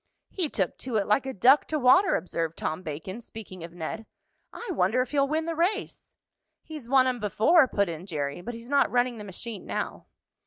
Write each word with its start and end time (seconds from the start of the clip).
"He 0.31 0.49
took 0.49 0.79
to 0.79 0.95
it 0.95 1.05
like 1.05 1.27
a 1.27 1.31
duck 1.33 1.67
to 1.67 1.77
water," 1.77 2.15
observed 2.15 2.57
Tom 2.57 2.81
Bacon, 2.81 3.21
speaking 3.21 3.63
of 3.63 3.71
Ned. 3.71 4.07
"I 4.51 4.69
wonder 4.71 5.03
if 5.03 5.11
he'll 5.11 5.27
win 5.27 5.45
the 5.45 5.53
race." 5.53 6.15
"He's 6.63 6.89
won 6.89 7.05
'em 7.05 7.19
before," 7.19 7.67
put 7.67 7.87
in 7.87 8.07
Jerry, 8.07 8.41
"but 8.41 8.55
he's 8.55 8.67
not 8.67 8.89
running 8.89 9.19
the 9.19 9.23
machine 9.23 9.63
now." 9.67 10.07